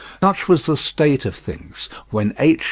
Such 0.19 0.47
was 0.47 0.65
the 0.65 0.77
state 0.77 1.25
of 1.25 1.35
things 1.35 1.87
when 2.09 2.33
H. 2.39 2.59